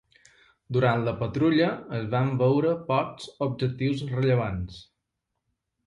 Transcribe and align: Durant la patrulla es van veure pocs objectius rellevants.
Durant 0.77 1.03
la 1.07 1.13
patrulla 1.19 1.67
es 1.99 2.09
van 2.15 2.33
veure 2.41 2.73
pocs 2.91 3.31
objectius 3.51 4.05
rellevants. 4.17 4.85